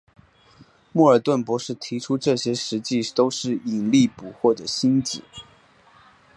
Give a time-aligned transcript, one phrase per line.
[0.93, 5.23] 莫尔顿博士提出这些实际都是引力捕获的星子。